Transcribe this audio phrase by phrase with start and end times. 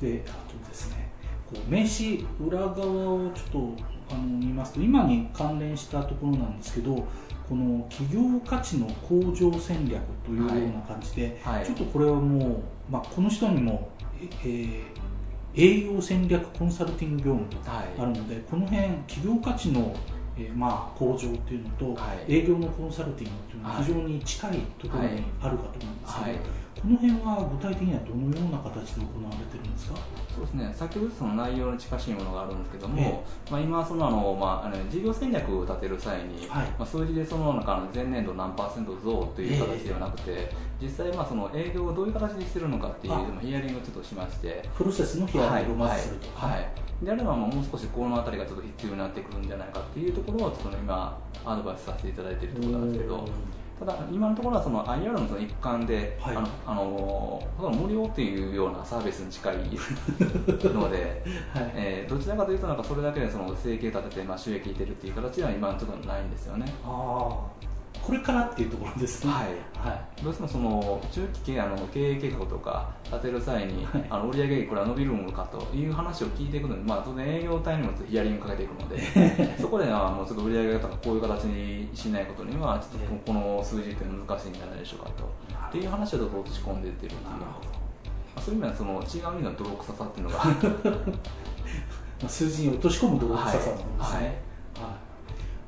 [0.00, 1.10] であとですね
[1.46, 3.76] こう名刺裏側をちょっと
[4.10, 7.06] あの見ますと今に関連したところなんですけど
[7.48, 11.56] この企業価値の向上戦略というような感じで、はい。
[11.56, 13.88] はい、ちょっとこれはもう、まあ、この人にも、
[14.44, 14.82] えー、
[15.56, 19.96] 営業戦略コンサルティング業務とあるので、はい、この辺企業価値の
[20.38, 26.38] えー、まあ向上っていうのと、はい、営業のコンサルティングっていうのは非常に近いところにあるかと思うんですけど、
[26.76, 29.96] この辺は具体的にはどのような形で行われてるんですか？
[30.34, 30.72] そうですね。
[30.74, 44.66] 先ほどその内容に近しいものがあるんですけども、まあ、今そのあの、まあ、あの事業戦略を立てる際に、はい、まあ、数字でその中の前年度何パーセント増という形ではなくて、実際まあその営業をどういう形でしてるのかっていうヒアリングをちょっとしまして。
[44.74, 46.58] プロセスのヒアリングをまずすると、はい、は
[47.02, 53.28] い、であればもう少しこの辺りがちょっと必要になってくるんじゃないかっていうところをちょっと今アドバイスさせていただいているところなんですけど。
[53.80, 61.22] ただ今のところはその IR のその一環で、はい、あのあの無料というようなサービスに近いので、
[61.54, 66.66] はい、えー、どちらかというとなんかそれだけでその生計立ててまあ収益いてるっていう形は今ちょっとないんですよね。
[66.84, 67.46] あ
[68.02, 69.44] これからっていうところですね、はい。
[69.78, 85.24] はい、どうしてもその中期経あの経営計画とか立てる際に、はい、あの売上これは伸びるのかという話を聞いていくので、まあ、当然営業体にもヒアリングかけていくので そこではもうちょっと売上とかこういう形にしないことにはちょっとこの数字って難しいんじゃないでしょうかと。
[85.68, 88.40] っていう話を落とし込んでいってるっていう。
[88.42, 90.44] そういう意味ではその違う意味の泥臭さっていうのが。
[92.28, 94.49] 数字に落とし込む泥臭さなんですね、はい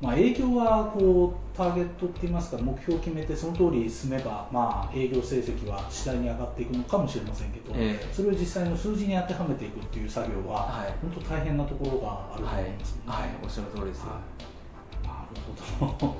[0.02, 14.20] まあ、営業はこうターゲットって言いますか目標を決めてその通り進めば、まあ、営業成績は次第に上がっていくのかもしれませんけど、えー、それを実際の数字に当てはめていくっていう作業は、はい、本当大変なところがあると思います、ね、はい、はい、おっしゃる通りです、は
[15.04, 16.16] い、なるほど。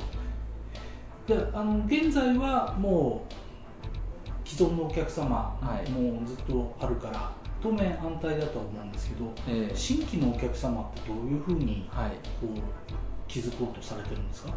[1.34, 14.48] であの現在はもう既存のお客様、はい、もうずっとあるから当面安泰だとは思うんですけど、えー、新規のお客様ってどういうふうにこう、気づこうとされてるんですか？
[14.50, 14.55] ね。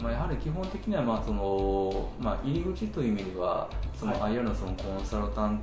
[0.00, 3.68] まあ、やはり基本的にはまあその、まあ、入り口という意味では
[3.98, 5.60] その IR のそのコンサルタン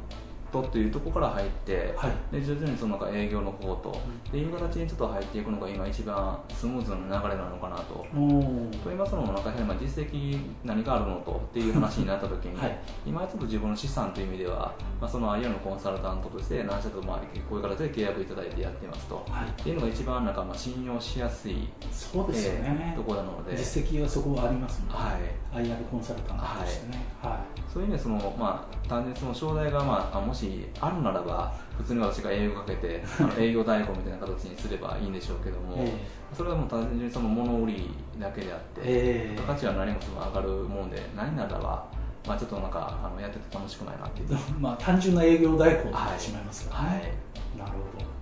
[0.63, 3.99] トというところから入って、はい、で徐々にその営業の方と、
[4.33, 7.95] うん、いう形にちょっと入っていくのが今一番スムーズな流れなのかなと。
[7.95, 8.05] と
[8.85, 17.17] 言いますのもなんかまあ実績何かあるのとっていう話になった時に、 はい、今ちょっと自分の資産という意味では、まあ、その IR のコンサルタントとして何社とまあ
[17.49, 23.55] こういう形で契約いただいてやってますと、はい、っていうのが一番なんかまあ信用しやすいそうですよね、えー、ところなので。
[23.57, 27.39] 実績はそこはありますので、はい、IR コンサルタントとしてね、はい、はい、
[27.71, 30.44] そういう意味でその、まあ、単純にその商題が、まあ、もし
[30.79, 41.85] あるならば普通に私が営業かけて あの営業代行みたいな形にすればいいんでしょうけども、えー、それはもう単純にその物売りだけであって、えー、価値は何もその上がるもんでないならば、
[42.27, 44.37] まあ、ちょっとなんかあのやってて楽しくないなっていう。
[44.59, 47.09] まあ単純な営業代行になってしまいますからね、はい、はい、
[47.59, 48.14] なるほど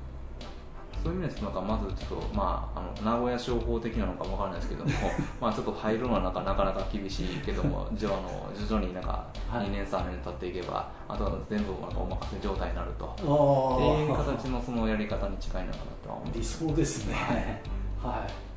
[1.04, 4.92] そういう意味でなんかまずちょっと、まあ、あの名古屋商法的なのかもわからないですけども
[5.42, 13.06] まあちょっと入るのはなかなか厳しいけどもじゃあの徐々になんか2年3年経っていけば、あとは全部なんかお任せ状態になると。
[13.06, 17.62] っていう形のそのやり方に近いのかなとは思理想ですね。
[18.02, 18.54] はい。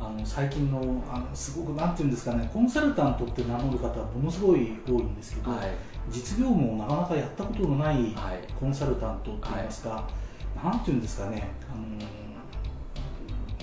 [0.00, 5.70] あの最近のあのすごくなんていうんですかねコンサルタントって名乗る方はものすごい多いんですけど、はい、
[6.08, 8.14] 実業務をなかなかやったことのない
[8.58, 10.27] コンサルタントっていいますか、はい
[10.62, 11.98] なんていうんですかね、あの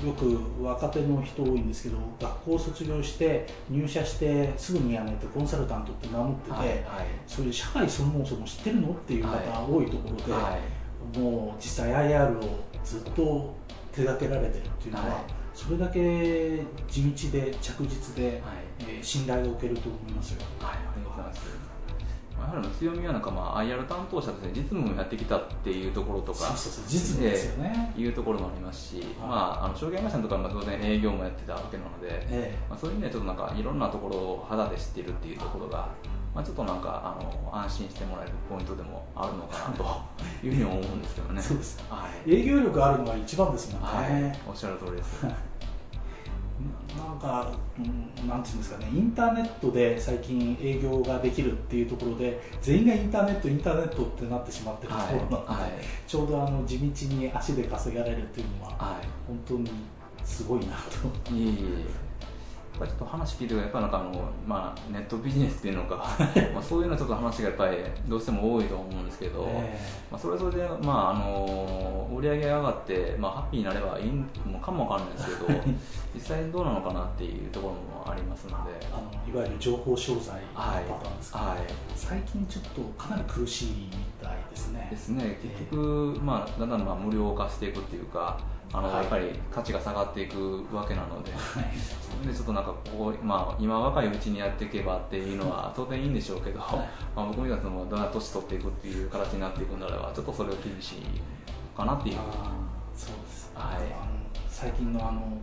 [0.07, 6.79] よく若手の人多いんですけど学校卒業して入社してすぐに辞めてコンサルタントって名乗ってて、はいはい、
[7.25, 10.59] そういう社会そもそも知ってるのっていう方多いところで、は
[11.15, 13.55] い、もう実際 IR をずっと
[13.91, 15.23] 手掛けられてるっていうのは、
[15.53, 18.43] それだけ地道で着実で、
[18.79, 20.41] えー、信頼が受けると思いますよ。
[20.59, 21.74] はい、ありがとうございます
[22.53, 35.89] やはり強みはなんかまあ IR 担当者ですね実務をやってきたっていうところとかそうそう実務ですよね、いうところもありますし、まあ、あの証券会社とかも当然営業もやってたわけなので、ええ、まあ、そういう意味でちょっとなんかいろんなところを肌で知っているっていうところが、
[36.33, 39.83] まあ、ちょっとなんかあの安心してもらえるポイントでもあるのかなと
[40.45, 41.41] いうふうに思うんですけどね。
[41.41, 45.25] そうです、はい、営業力あるのが一番ですもんね、はい、おっしゃる通りです
[46.97, 55.71] なんか、うん、なんていうんですかね、インターネットで最近営業ができるっていうところで、全員がインターネット、インターネットってなってしまってるところなので、はいはい、
[56.07, 59.71] ちょうどあの地道に足で稼がれるっていうのは、はい、本当に
[60.23, 60.75] すごいな
[61.27, 61.33] と。
[61.33, 62.05] いえ
[62.83, 65.95] いえちょっと話聞いてるやっぱなんかあの、まあ、ネットビジネスっていうのか
[66.53, 67.77] まあそういうのちょっと話がやっぱり
[68.07, 75.59] どうしても多いと思うんですけど、えー、まあ、それぞれで、まあ、あの売り上げが上がって、まあ、ハッピーになればいいのかもわかんないですけど
[76.13, 78.85] 実際どうなのかなっていうところもありますので。
[78.91, 81.57] あのいわゆる情報商材のパターンですか、はい、
[81.95, 83.89] 最近ちょっとかなり苦しいみ
[84.21, 84.87] たいですね。
[84.89, 85.39] ですね。
[85.41, 88.39] 結局、まあ、だんだんまあ無料化していくっていうか
[88.73, 91.37] あの、はい、やっぱり価値が下がっていくわけなので、は
[92.23, 96.79] い、でちょっとなんかここ、まあ、今若いうちにやっていけばっていうのは当然いいんでしょうけど、はい、
[97.15, 101.01] まあ、僕みたいなだんだん年取っていくっていう形になっていくならばちょっとそれは厳しい
[101.75, 102.15] かなっていう。
[102.95, 103.77] そうです、はい、
[104.47, 105.37] 最近のあの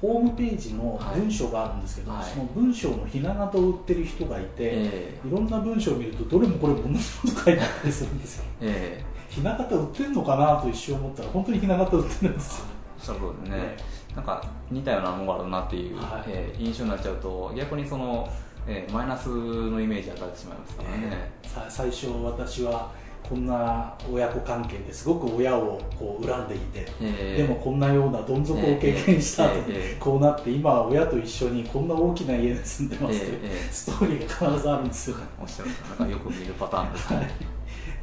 [0.00, 12.66] ホームページの文章があるんですけど、はい、その文章のひな形を売ってる人がいて、えー、いろんな文章を見るとどれもこれ同じこと書いてあったりするんですよ、えー、ひな形売ってるのかなと一瞬思ったら本当にひな形売ってるんですよ。
[12.98, 13.76] そうですね、
[14.16, 18.28] なんか似たようなものがあるなっていう、はい、えー、印象になっちゃうと逆にその、
[18.66, 22.90] えー、マイナスのイメージが与えてしまいますからね、えー、最初私は
[23.28, 29.96] こんな親子関係ですごく親をこう恨んでいて、えー、でもこんなようなどん底を経験した後、え。
[29.98, 33.20] ー、こうなって今は親と一緒にこんな大きな家で住んでます。
[33.20, 33.38] という、
[33.72, 36.98] ストーリーが必ずあるんですよおっしゃるなんかよく見るパターンで。
[36.98, 37.28] すね、はい、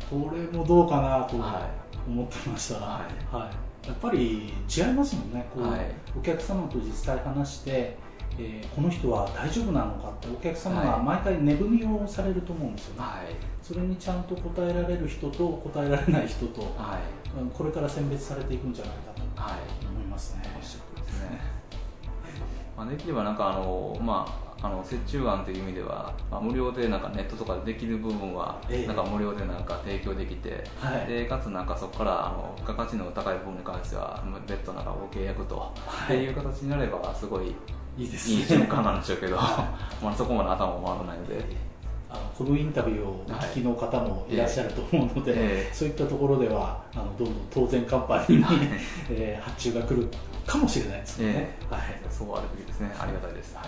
[0.09, 1.35] これもどうかなと
[2.07, 3.49] 思ってました、はい、は
[3.85, 3.87] い。
[3.87, 5.45] やっぱり違いますもんね。
[5.53, 5.81] こう、はい、
[6.17, 7.97] お客様と実際話して、
[8.39, 19.21] えー、この人は大丈夫なのかってお客様が毎回値踏みをされると思うんですよね、はい、それにちゃんと答えられる人と答えられない人と、はい、これから選別されていくんじゃないかと
[19.87, 20.41] 思いますね。
[20.45, 21.41] はい、ですね。
[22.75, 37.53] まあ、できればなんかあの、まああの折衷案という意味では、まあ、無料でなんかネットとかでできる部分は、なんか無料でなんか提供できて、はい、でかつなんかそこからあの付加価値の高い部分に関しては別途なんかご契約と、はい、っていう形になればすごい
[37.97, 41.63] いいです、ね、いい瞬間なんでしょうけど、 まあそこまで頭も回らないので。
[42.13, 45.39] あのこのインタビューをお聞きの方もいらっしゃると思うので、はい。
[45.41, 48.57] えー、そういったところではあのどんどん当然カンパニーに、はい、
[49.09, 50.07] えー、発注が来る
[50.45, 51.81] かもしれないですね、えー、はい、
[52.11, 52.95] そうあるべきですね。
[52.99, 53.67] ありがたいです、はい。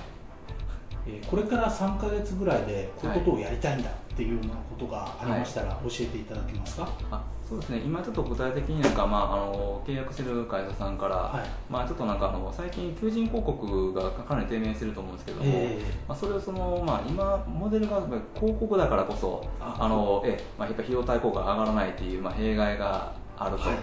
[1.07, 7.81] えこれから3か月ぐらいでこういうことをやりたいんだっていうようなことがありましたら教えていただけますか、はい、あそうですね。
[7.85, 18.01] 今ちょっと具体的になんか、まあ、あの契約してる会社さんから、はい、まあ、ちょっとなんかあの最近求人広告がかなり低迷してると思うんですけども、えー、まあ、それをその、まあ、今モデルが
[18.35, 23.63] 広告だからこそあのえ、まあ、やっぱ費用対効果が上がらないっていう、まあ、弊害があると。
[23.63, 23.77] はい。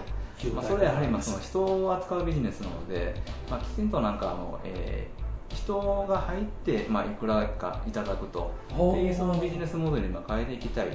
[0.53, 3.15] まあ、それはやはりまあその人を扱うビジネスなので、
[3.49, 5.22] まあ、きちんとなんかあの、えー
[5.53, 8.51] 人が入って、まあ、いくらかいただくと。
[8.71, 10.87] っていうそのビジネスモデルに変えていきたい。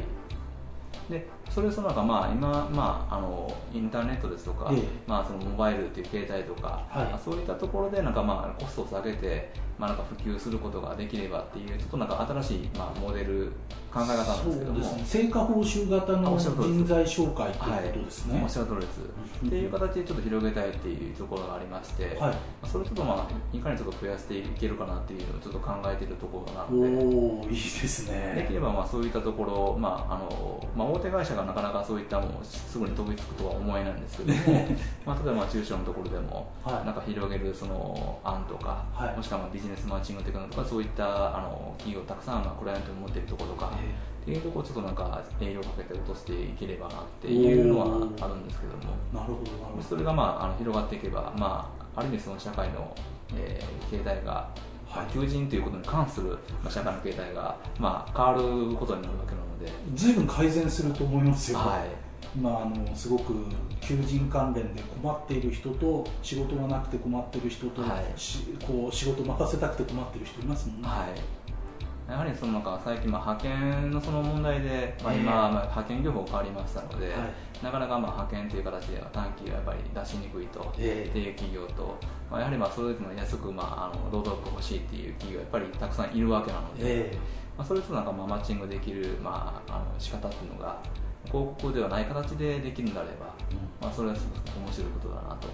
[1.08, 13.52] でそれその中、まあ、今、まあ、あのインターネットですとか、ええ、まあ、そのモバイルという携帯とか、はい、そういったところでなんか、まあ、コストを下げて、まあ、なんか普及することができればっていうちょっとなんか新しい、まあ、モデル
[13.92, 18.40] 考え方なんですけども、ね、成果報酬型の人材紹介ということですね。
[18.42, 19.00] おっしゃる通りです、
[19.46, 27.48] っていう形でちょっと広げたいっていうところがありまして、はい、それちょっとまあいかにちょっと増やしていけるかなっていうのをちょっと考えているところなので。
[27.48, 28.34] おいいですね。
[28.36, 34.68] できればまあそういったところ、まああのまあ、大手会社がなかなかそういったものすぐに飛びつくとは思えないんですけども
[35.06, 47.86] まあ例えばまあ中小のところでも、はい、なんか広げるその案とか、はい、もしくはまあビジネスマッチングとかそういったあの企業たくさんまあクライアントに持っているところとか、えーっていうところをちょっとなんか営業かけて落としていければなっていうのは
[48.20, 48.94] あるんですけども。
[49.12, 49.82] なるほどなるほど。
[49.82, 52.94] それがまああの広がっていけば、まあ、ある意味その社会の、
[53.34, 54.48] えー、経済が
[54.88, 56.30] はい、求人ということに関する、
[56.62, 59.70] まあ、社会の形態が、まあ、変わることになるわけなので。
[59.94, 61.88] 随分改善すると思いますよ、はい、
[62.34, 63.34] 今あのすごく
[63.80, 71.38] 求人関連で困っている人と仕事がなくて困っている人と、はい、こう仕事任せたくて困っている人いますもんね、はい
[72.08, 77.14] やはりそのなんか最近まあ派遣のその問題で、まあ、今、まあ派遣業法変わりましたので、
[77.62, 81.98] なかなかまあ派遣という形では短期はやっぱり出しにくいと、っていう企業と、
[82.30, 87.12] まあ、やはりまあそれぞれの安くまああの労働力欲しいっていう企業やっぱりたくさんいるわけなので、
[87.58, 90.80] まあ、それとなんかまあマッチングできるまああの仕方っていうのが
[91.26, 93.26] 広告ではない形でできるんであれば、
[93.82, 95.52] まあ、それはすごく面白いことだなという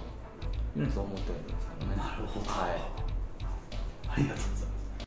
[0.75, 1.97] ふうにそう思ってはいるんですけどね。
[1.97, 2.81] なるほど、はい、
[4.07, 4.64] ありがとうございます